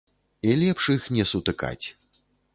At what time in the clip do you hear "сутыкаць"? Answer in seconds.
1.33-1.85